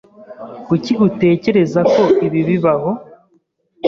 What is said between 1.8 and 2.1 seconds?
ko